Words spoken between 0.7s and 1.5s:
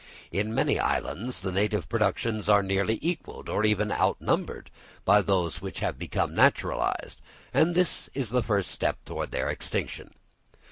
islands